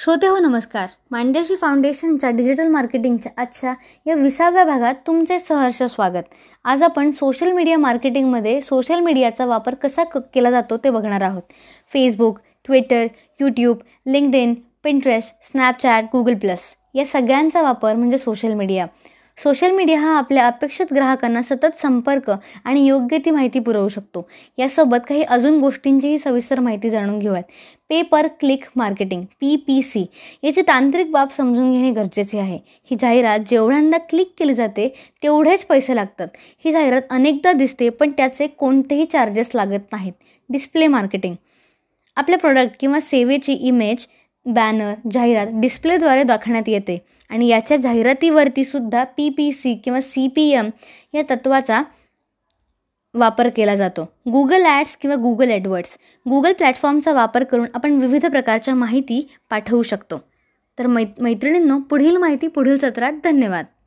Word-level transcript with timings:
श्रोते 0.00 0.26
हो 0.26 0.36
नमस्कार. 0.38 0.88
मांडेशी 1.10 1.54
फाउंडेशनच्या 1.56 2.28
डिजिटल 2.30 2.68
मार्केटिंगच्या 2.68 3.32
आजच्या 3.38 3.72
या 4.06 4.14
विसाव्या 4.14 4.64
भागात 4.64 4.94
तुमचे 5.06 5.38
सहर्ष 5.38 5.82
स्वागत. 5.82 6.22
आज 6.64 6.82
आपण 6.82 7.10
सोशल 7.10 7.50
मीडिया 7.52 7.78
मार्केटिंगमध्ये 7.78 8.60
सोशल 8.60 9.00
मीडियाचा 9.00 9.46
वापर 9.46 9.74
कसा 9.74 10.04
क 10.04 10.18
केला 10.34 10.50
जातो 10.50 10.76
ते 10.76 10.90
बघणार 10.90 11.20
आहोत. 11.20 11.42
Facebook 11.92 12.38
Twitter 12.66 13.06
YouTube 13.40 13.78
LinkedIn 14.06 14.54
Pinterest 14.84 15.34
Snapchat 15.50 16.04
Google 16.12 16.34
plus 16.34 16.62
या 16.94 17.04
सगळ्यांचा 17.06 17.62
वापर 17.62 17.94
म्हणजे 17.94 18.18
सोशल 18.18 18.54
मीडिया. 18.54 18.86
सोशल 19.42 19.70
मीडिया 19.70 19.98
हा 20.00 20.16
आपल्या 20.18 20.46
अपेक्षित 20.46 20.86
ग्राहकांना 20.94 21.42
सतत 21.42 21.78
संपर्क 21.78 22.30
आणि 22.64 22.84
योग्य 22.86 23.18
ती 23.18 23.30
माहिती 23.30 23.58
पुरवू 23.58 23.88
शकतो. 23.88 24.26
यासोबत 24.58 25.06
काही 25.08 25.22
अजून 25.22 25.58
गोष्टींचीही 25.60 26.18
सविस्तर 26.18 26.60
माहिती 26.60 26.90
जाणून 26.90 27.18
घेऊयात. 27.18 27.42
Pay 27.88 28.02
per 28.02 28.26
click 28.40 28.64
marketing 28.76 29.24
P 29.40 29.54
P 29.56 29.80
C 29.82 30.04
याची 30.42 30.62
तांत्रिक 30.62 31.10
बाब 31.10 31.28
समजून 31.36 31.72
घेणे 31.72 31.90
गरजेचे 31.92 32.38
आहे. 32.38 32.58
ही 32.90 32.96
जाहिरात 33.00 33.38
जेवढ्यांदा 33.50 33.98
क्लिक 33.98 34.32
केली 34.38 34.54
जाते 34.54 34.88
तेवढेच 35.22 35.64
पैसे 35.64 35.96
लागतात. 35.96 36.28
ही 36.64 36.72
जाहिरात 36.72 37.02
अनेकदा 37.10 37.52
दिसते 37.52 37.88
पण 37.88 38.10
त्याचे 38.16 38.46
कोणतेही 38.46 39.04
चार्जेस 39.04 39.50
लागत 39.54 39.92
नाहीत. 39.92 40.12
डिस्प्ले 40.50 40.86
मार्केटिंग 40.86 41.34
आपल्या 42.16 42.38
प्रोडक्ट 42.38 42.80
किंवा 42.80 43.00
सेवेची 43.00 43.52
इमेज 43.52 44.06
बॅनर 44.54 44.94
जाहिरात 45.12 45.46
डिस्प्लेद्वारे 45.60 46.22
दाखवण्यात 46.22 46.68
येते. 46.68 46.98
आणि 47.30 47.46
याच्या 47.48 47.76
जाहिरातीवरती 47.76 48.64
सुद्धा 48.64 49.04
पी 49.16 49.28
पी 49.28 49.50
सी 49.52 49.74
किंवा 49.74 50.00
सी 50.00 50.26
पी 50.28 50.48
एम 50.50 50.70
या 51.14 51.22
तत्वाचा 51.30 51.82
वापर 53.14 53.48
केला 53.48 53.76
जातो. 53.76 54.02
गुगल 54.32 54.64
ॲड्स 54.66 54.96
किंवा 54.96 55.16
गुगल 55.16 55.50
ॲडवर्ड्स 55.50 55.96
गुगल 56.26 56.52
प्लॅटफॉर्मचा 56.52 57.12
वापर 57.12 57.44
करून 57.44 57.66
आपण 57.74 57.98
विविध 58.00 58.26
प्रकारच्या 58.26 58.74
माहिती 58.74 59.26
पाठवू 59.50 59.82
शकतो. 59.82 60.20
तर 60.78 60.86
मै 60.86 61.04
मैत्रिणींनो 61.20 61.78
पुढील 61.80 62.16
माहिती 62.16 62.46
पुढील 62.46 62.78
सत्रात. 62.78 63.12
धन्यवाद. 63.24 63.64